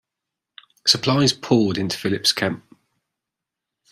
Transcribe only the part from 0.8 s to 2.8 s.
Supplies poured into Philip's camp.